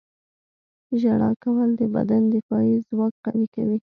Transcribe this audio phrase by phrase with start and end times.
[1.01, 3.77] •ژړا کول د بدن دفاعي ځواک قوي کوي.